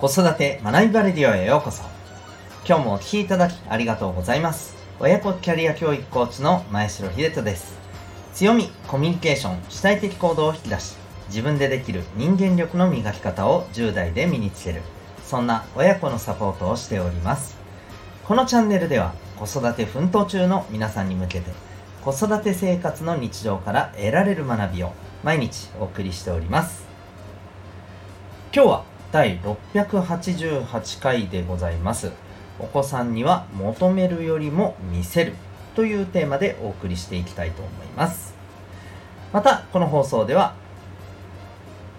[0.00, 1.82] 子育て学びバレディオへようこそ。
[2.64, 4.76] 今日もお聴きいただきありがとうございます。
[5.00, 7.76] 親子キャリア教育コーチの前城秀人です。
[8.32, 10.94] 強みコミュニケーション主体的行動を引き出し
[11.26, 14.82] 自分でできる人間力の磨き方を10代で身につける。
[15.24, 17.56] そんな親子のサポートをしております。
[18.24, 21.50] このチャンネルでは子育て奮闘中の皆さんに向けて
[22.04, 24.92] 子育て生活の日常から得られる学びを
[25.24, 26.86] 毎日お送りしております。
[28.54, 32.12] 今日は第688回でございます。
[32.58, 35.32] お子さんには求めるよりも見せる
[35.74, 38.34] というテーマでお送りしていきたいと思います。
[39.32, 40.54] またこの放送では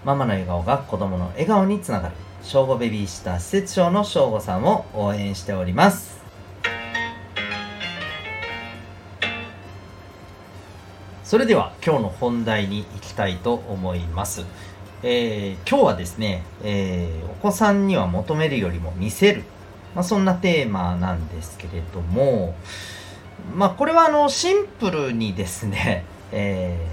[0.04, 6.20] ママの笑顔が子供の笑顔につながる正午ベビーシッター施設長の正午さんを応援しております。
[11.24, 14.44] それでは今日の本題に行きたいと思います。
[15.02, 19.44] えー、今日はですね、えー、お子さんには求めるよりも見せる、
[19.94, 22.54] まあ、そんなテーマなんですけれども、
[23.54, 26.86] まあ、これはあのシンプルにですね、 え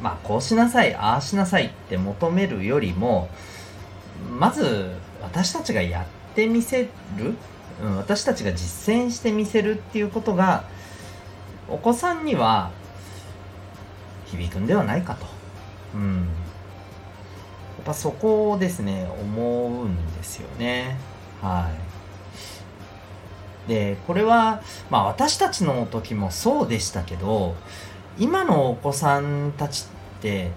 [0.00, 3.28] ー、まあ、こうしなさいああしなさいって求めるよりも
[4.36, 7.36] まず私たちがやってみせる、
[7.80, 10.64] うん、私たちが実践してみせるっていうことが
[11.68, 12.70] お子さんには
[14.26, 15.26] 響くんではないかと。
[15.94, 16.41] うん。
[17.82, 20.96] っぱそこをですね思うんですよね。
[21.42, 21.68] は
[23.66, 23.68] い。
[23.68, 27.54] でこれはまあ私たちの時もそうでしたけど
[28.18, 29.86] 今のお子さんたち
[30.18, 30.50] って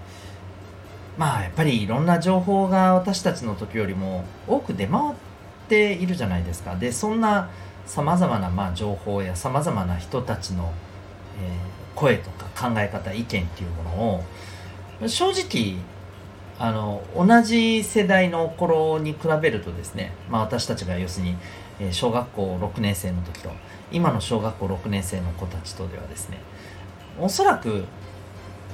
[1.18, 5.14] まあやっぱりいろんな情報が私たちの時よりも多く出回っ
[5.68, 6.76] ているじゃないですか。
[6.76, 7.50] でそんな
[7.86, 10.72] さまざまなま情報やさまざまな人たちの、
[11.40, 13.90] えー、声とか考え方意見っていうもの
[15.04, 15.76] を正直
[16.58, 23.50] あの同じ世代の頃に比べるとですね、まあ、私たちが要するに小学校6年生の時と
[23.92, 26.38] 今の小学校6年生の子たちとではですね
[27.20, 27.84] おそらく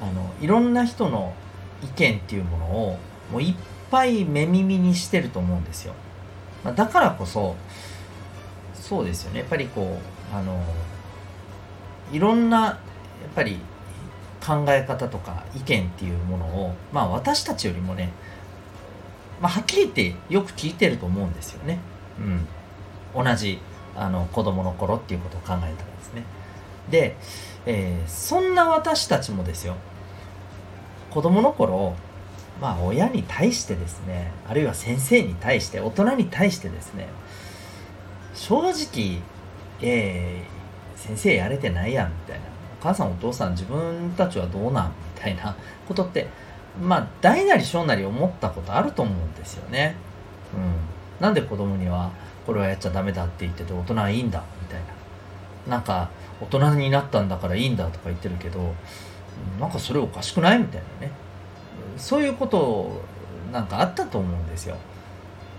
[0.00, 1.34] あのいろんな人の
[1.82, 2.98] 意見っていうものを
[3.32, 3.54] もういっ
[3.91, 5.94] ぱい目耳にしてると思うんですよ、
[6.65, 7.56] まあ、だからこそ
[8.75, 9.41] そうですよね。
[9.41, 9.98] やっぱりこ
[10.32, 10.60] うあの
[12.12, 12.78] いろんなやっ
[13.34, 13.59] ぱり
[14.44, 18.12] 考え方とか意見っていうものを、まあ、私たちよりもね、
[19.41, 21.78] まあ、はっきり言ってよく聞いてると思うんですよね。
[23.14, 23.60] うん、同じ
[23.97, 26.25] あの子供の頃っていうことを考えたらですね。
[26.91, 27.16] で、
[27.66, 29.76] えー、そんな私たちもですよ
[31.10, 31.94] 子供の頃
[32.60, 37.09] まあ親に対してですねあるいは先生に対して大人に対してですね
[38.34, 39.20] 正直、
[39.80, 42.47] えー、先生やれてないやんみたいな
[42.82, 45.54] 母さんお父さん自分たちはどうなんみたいな
[45.87, 46.26] ことって
[46.82, 49.94] まあ大なり小なり思ったことあると思うんですよね。
[50.54, 52.10] うん、なんで子供には
[52.47, 54.81] これはやっちゃダメだって言ってて大人はいいんだみたい
[55.66, 55.76] な。
[55.76, 56.09] なんか
[56.41, 58.75] 大人になったんだからいいんだとか言ってるけど
[59.60, 61.12] なんかそれおかしくないみたいなね
[61.97, 63.00] そういうこと
[63.53, 64.76] なんかあったと思うんですよ。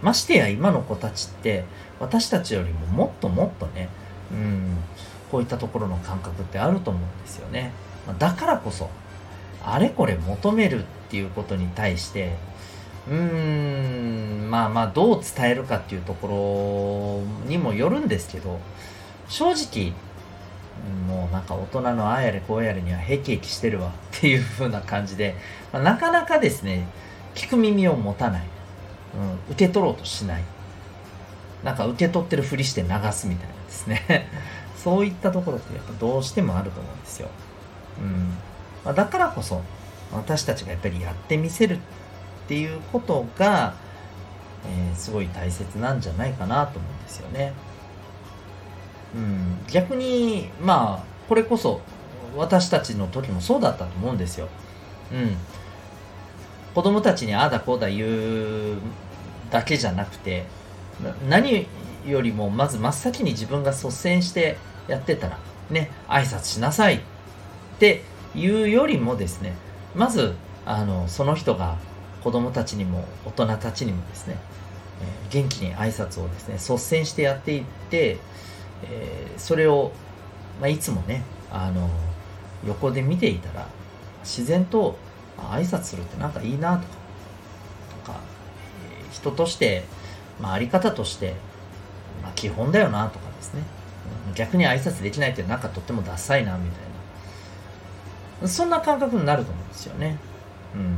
[0.02, 1.64] ましてや今の子たちって
[2.00, 3.88] 私たちよりももっともっとね、
[4.32, 4.78] うん、
[5.34, 7.72] こういったところの感覚ってあると思うんですよね。
[8.20, 8.88] だからこそ、
[9.66, 12.36] あれこれ求めるっていうことに対して、
[13.10, 18.60] うーん、まあまあどう伝えるかっていうところにもよるんですけど、
[19.28, 19.94] 正直、
[21.08, 25.36] もうなんか大人のああやれこうやれにはへきへきしてるわっていう風な感じで、
[25.72, 26.88] まあ、なかなかですね、
[27.34, 28.44] 聞く耳を持たない、
[29.48, 30.44] うん、受け取ろうとしない。
[31.64, 34.28] なんか受け取ってるふりして流すみたいなですね
[34.84, 37.30] そういったところってやっぱどうしてもあると思うんですよ。
[38.00, 38.38] うん
[38.84, 39.62] まあ、だからこそ
[40.12, 41.80] 私たちがやっぱりやってみせるっ
[42.48, 43.76] ていうことが、
[44.68, 47.54] えー、すごい大切なんじゃないかなと思うんですよね。
[49.16, 51.80] うん、逆にまあこれこそ
[52.36, 54.50] 私たちの時もそうだったと思うんですよ。
[55.14, 55.38] うん、
[56.76, 58.06] 子供たちにああだこうだ言
[58.74, 58.78] う
[59.50, 60.46] だけじゃなくて
[61.30, 61.68] 何
[62.06, 64.58] よりもまず真っ先に自分が率先して
[64.88, 65.40] やってたら、
[65.70, 67.00] ね、挨拶しなさいっ
[67.80, 68.02] て
[68.36, 69.56] いうよりもですね、
[69.96, 70.34] まず、
[70.66, 71.78] あの、その人が
[72.24, 74.38] 子供たちにも大人たちにもですね、
[75.02, 78.18] えー、元気に挨拶をですね、率先してやっていって、
[78.84, 79.92] えー、それを、
[80.60, 81.90] まあ、いつもね、あの、
[82.66, 83.68] 横で見ていたら、
[84.24, 84.98] 自然と
[85.38, 86.88] 挨拶するってなんかいいなとか、
[88.06, 88.20] とか、
[89.02, 89.84] えー、人として、
[90.40, 91.36] まあ、あり方として、
[92.22, 93.64] まあ、基本だよなとかですね、
[94.36, 96.82] 逆に挨拶できないってなんかとってもダサいなみたい
[98.42, 98.48] な。
[98.48, 100.18] そんな感覚になると思うんですよね、
[100.76, 100.98] うん、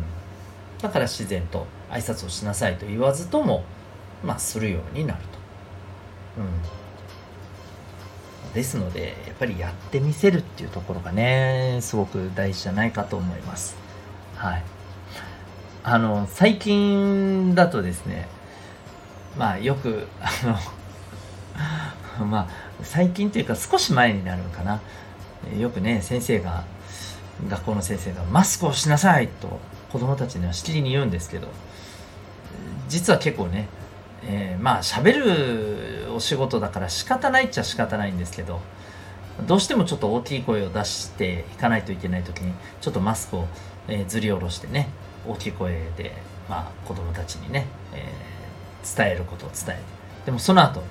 [0.81, 3.63] だから自然と挨拶をしなさいと言わずとも
[4.23, 6.41] まあ、するようになると。
[6.41, 6.43] う
[8.49, 13.77] ん、ですのでやっぱりやってみせるっていうところがねすごく大事じゃないかと思います。
[14.35, 14.63] はい、
[15.83, 18.27] あの最近だとですね
[19.37, 20.57] まあよくあの
[22.25, 22.47] まあ
[22.83, 24.79] 最近というか少し前になるのかな。
[25.59, 26.63] よくね先生が
[27.47, 29.59] 学校の先生がマスクをしなさいと
[29.91, 31.47] 子供たちにはしきりに言うんですけど
[32.87, 33.67] 実は結構ね
[34.27, 38.59] えー、まあ喋るお仕事だから仕方ないっちゃ仕方ないんですけど
[39.47, 43.47] どうしてもちょっと大きい声を出していかないといけない時にちょっとマスクを、
[43.87, 44.89] えー、ずり下ろしてね
[45.27, 46.13] 大きい声で、
[46.49, 49.83] まあ、子供たちにね、えー、伝えることを伝えて。
[50.25, 50.81] でもその後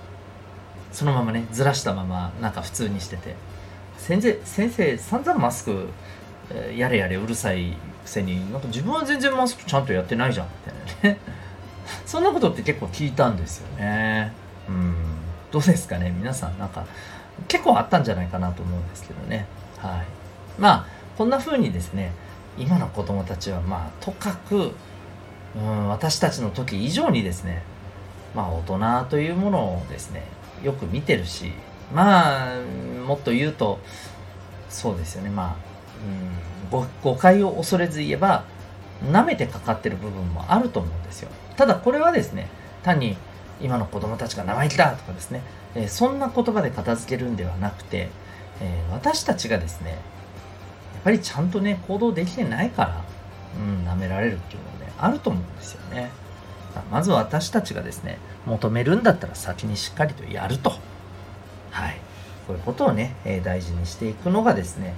[0.94, 3.34] そのままねずらしたままなんか普通にしてて
[3.98, 5.88] 先生先生散々マスク、
[6.76, 11.20] やれやれうるさいくせになんか自分は全然マスクちゃんとやってないじゃんみたいなね
[12.06, 14.32] そんなことって結構聞いたんですよね。
[14.68, 14.94] うん。
[15.50, 16.86] どうですかね皆さんなんか
[17.48, 19.46] 結構あったんじゃないかなと思うんですけどね。
[19.78, 20.60] はい。
[20.60, 20.86] まあ、
[21.18, 22.12] こんな風にですね、
[22.56, 24.72] 今の子供たちはまあ、とかく、
[25.56, 27.62] うん、私たちの時以上にですね、
[28.34, 28.62] まあ、大
[29.02, 30.22] 人というものをですね、
[30.64, 31.52] よく見てるし、
[31.94, 32.56] まあ、
[33.06, 33.78] もっと言うと、
[34.68, 35.56] そうですよね、まあ、
[36.72, 38.44] うん、誤解を恐れず言えば、
[39.04, 41.30] 舐めてかかってる部分もあると思うんですよ。
[41.56, 42.48] ただこれはですね、
[42.82, 43.16] 単に
[43.60, 45.42] 今の子供たちが生意気だとかですね、
[45.74, 48.08] えー、そんな言葉で片付けるんではなくて、
[48.60, 53.04] えー、私たちがですね、やっぱりちゃんとね、行動できてないから、
[53.56, 56.10] うん、舐められるっていうのはね、あると思うんですよね。
[56.90, 60.70] まず私たちがですね、求めるんだったら先にしっかりとやると。
[61.70, 61.96] はい。
[62.46, 64.94] こういうことをね、え、大事にしていくのがですね、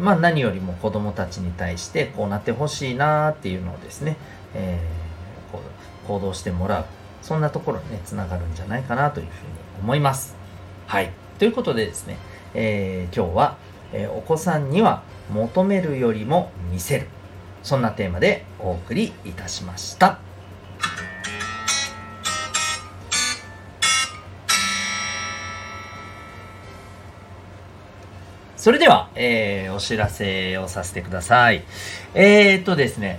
[0.00, 4.16] まあ何よりも子供たちに対してこうなってほしいなっていうのをですね、
[4.54, 5.62] えー、こ
[6.04, 6.84] う行動してもらう。
[7.22, 10.34] そんなところにね、つながるんじゃないかなというふうに思います。
[10.86, 11.10] はい。
[11.38, 12.16] ということでですね、
[12.54, 13.56] えー、今日は、
[13.92, 17.06] えー、お子さんには求めるよりも見せる。
[17.62, 20.31] そんなテーマでお送りいたしました。
[28.62, 31.64] それでは、えー、お知らせをさせてください。
[32.14, 33.18] えー、っとですね、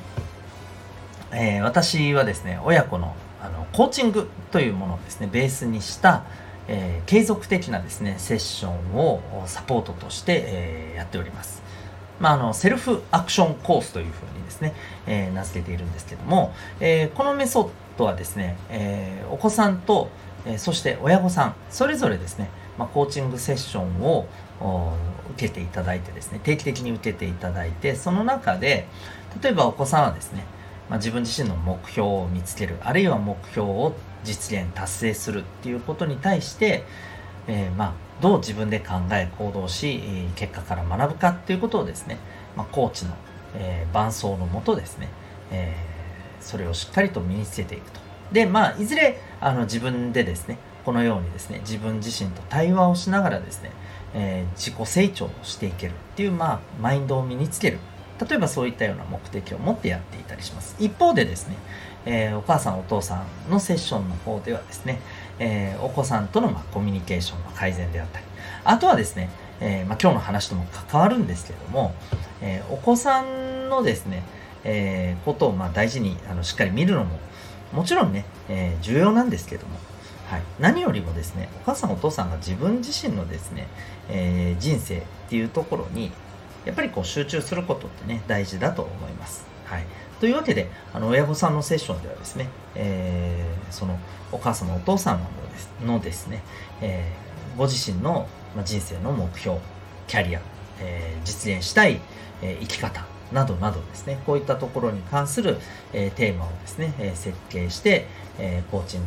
[1.33, 6.23] えー、私はですね、親子のあのコーチングというものをですね、ベースにした、
[6.69, 11.61] えー、継続的なですね、セッションをサポートとして、えー、やっております。
[12.21, 14.73] まあ、あのセルフアクションコースというふうにですね、
[15.07, 20.07] えー、名付けているんですけども、えー、このメソッドはですね、えー、お子さんと、
[20.45, 24.27] えそして親御さんそれぞれですね、まあ、コーチングセッションを
[25.31, 28.87] 受けていただいてですね定期的に受けていただいてその中で
[29.41, 30.45] 例えばお子さんはですね、
[30.89, 36.83] まあ、自分自身の目標を見つけるあるいは目標を実現達成するっていうことに対して、
[37.47, 40.01] えー、まあどう自分で考え行動し
[40.35, 42.17] 結果から学ぶかっていうことをですね、
[42.55, 43.15] まあ、コーチの、
[43.55, 45.09] えー、伴走のもとですね、
[45.51, 47.99] えー、それをしっかりと身につけていくと。
[48.31, 53.71] でまあいずれあの自分でですねこのようにですね自分自身と対話をしながらですね
[54.13, 57.79] えー、自己成長をしていけるっていう、まあ、マインドを身につける。
[58.29, 60.75] 例えばそういったような目的を持ってやっていたりします。
[60.79, 61.55] 一方でですね、
[62.05, 64.99] えー、お母さんお父さんのセッションの方ではですね、
[65.39, 68.25] えー、お子さんとの、まあ、コミュニケーションの改善であったり。
[68.65, 71.93] あとはですね、えまあ、今日の話とも関わるんですけれども、
[72.41, 74.23] えお子さんのですね、
[74.63, 77.19] えことをまあ大事にあのしっかり見るのも
[77.73, 79.77] もちろんね、え重要なんですけども
[80.33, 83.67] はい、何よりもですねお母さんお父さんが自分自身のですね、
[84.09, 86.11] えー、人生っていうところに
[86.65, 89.45] やっぱりこう集中することってね大事だと思います。
[89.65, 89.85] はい、
[90.19, 93.99] というわけであの親御さんのセッションではですね、えー、その
[94.31, 96.41] お母様お父様のですのですね、
[96.81, 98.27] えー、ご自身の
[98.65, 99.59] 人生の目標
[100.07, 100.41] キャリア、
[100.79, 102.01] えー、実現したい、
[102.41, 105.57] え生き方などなどですね、こういったところに関する、
[105.91, 109.05] え、テーマをですね、え、設計して、え、コーチング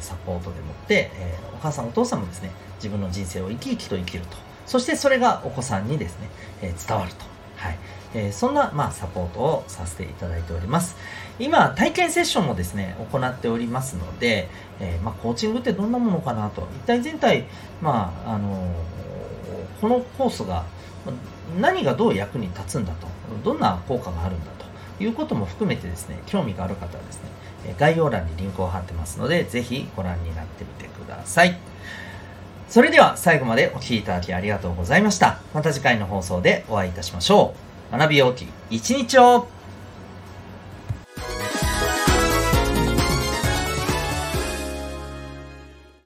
[0.00, 4.36] サポートでもって、えお母さんお父さんもですね、自分の人生を生き生きと生きると。
[4.66, 6.28] そしてそれがお子さんにですね、
[6.62, 7.24] え伝わると。
[7.56, 7.78] はい。
[8.14, 10.96] えそんな、まあ、サポートをさせていただいております。
[11.38, 14.48] 今、体験セッションもですね、行っておりますので、
[14.80, 16.66] えまあ、コーチングってどんなものかなと。
[16.82, 17.44] 一体全体、
[17.80, 18.72] まあ、あの
[19.80, 20.64] このコースが、
[21.60, 23.06] 何がどう役に立つんだと、
[23.44, 24.50] どんな効果があるんだ
[24.98, 31.58] ということも含めてですね、興味がある方はですね、概要欄にリンクを貼ってますので、ぜひご覧になってみてください。
[32.68, 35.40] それでは最後までお聴きいただきありがとうございました。
[35.52, 37.54] また次回の放送でお会いいたしましょ
[37.92, 37.98] う。
[37.98, 39.48] 学びようき一日を